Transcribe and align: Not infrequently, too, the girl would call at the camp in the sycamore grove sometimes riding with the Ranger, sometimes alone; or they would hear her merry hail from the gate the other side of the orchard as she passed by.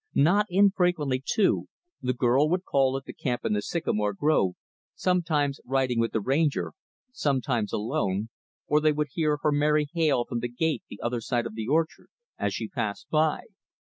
Not 0.15 0.47
infrequently, 0.49 1.21
too, 1.23 1.67
the 2.01 2.15
girl 2.15 2.49
would 2.49 2.65
call 2.65 2.97
at 2.97 3.03
the 3.05 3.13
camp 3.13 3.45
in 3.45 3.53
the 3.53 3.61
sycamore 3.61 4.13
grove 4.13 4.55
sometimes 4.95 5.59
riding 5.63 5.99
with 5.99 6.11
the 6.11 6.19
Ranger, 6.19 6.73
sometimes 7.11 7.71
alone; 7.71 8.29
or 8.65 8.81
they 8.81 8.93
would 8.93 9.09
hear 9.11 9.37
her 9.43 9.51
merry 9.51 9.85
hail 9.93 10.25
from 10.25 10.39
the 10.39 10.49
gate 10.49 10.81
the 10.89 11.01
other 11.03 11.21
side 11.21 11.45
of 11.45 11.53
the 11.53 11.67
orchard 11.67 12.07
as 12.39 12.51
she 12.51 12.67
passed 12.67 13.11
by. 13.11 13.43